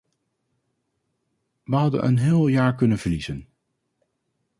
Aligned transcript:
We 1.67 1.75
hadden 1.75 2.05
een 2.05 2.17
heel 2.17 2.47
jaar 2.47 2.75
kunnen 2.75 2.97
verliezen! 2.99 3.47